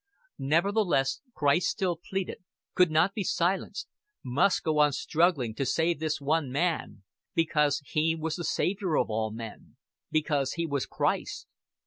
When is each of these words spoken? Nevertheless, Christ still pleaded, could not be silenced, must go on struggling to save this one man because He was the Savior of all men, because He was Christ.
Nevertheless, 0.39 1.21
Christ 1.35 1.69
still 1.69 1.95
pleaded, 2.09 2.39
could 2.73 2.89
not 2.89 3.13
be 3.13 3.23
silenced, 3.23 3.87
must 4.23 4.63
go 4.63 4.79
on 4.79 4.93
struggling 4.93 5.53
to 5.53 5.63
save 5.63 5.99
this 5.99 6.19
one 6.19 6.51
man 6.51 7.03
because 7.35 7.83
He 7.85 8.15
was 8.15 8.35
the 8.35 8.43
Savior 8.43 8.97
of 8.97 9.11
all 9.11 9.29
men, 9.29 9.75
because 10.11 10.53
He 10.53 10.65
was 10.65 10.87
Christ. 10.87 11.45